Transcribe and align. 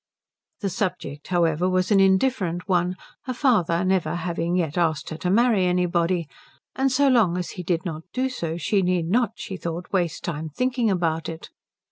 The 0.61 0.69
subject 0.71 1.27
however 1.27 1.69
was 1.69 1.91
an 1.91 1.99
indifferent 1.99 2.67
one, 2.67 2.95
her 3.25 3.35
father 3.35 3.85
never 3.85 4.09
yet 4.09 4.17
having 4.21 4.61
asked 4.75 5.11
her 5.11 5.17
to 5.17 5.29
marry 5.29 5.67
anybody; 5.67 6.27
and 6.75 6.91
so 6.91 7.07
long 7.07 7.37
as 7.37 7.51
he 7.51 7.61
did 7.61 7.85
not 7.85 8.01
do 8.11 8.27
so 8.27 8.57
she 8.57 8.81
need 8.81 9.05
not, 9.07 9.33
she 9.35 9.57
thought, 9.57 9.93
waste 9.93 10.23
time 10.23 10.49
thinking 10.49 10.89
about 10.89 11.29
it. 11.29 11.51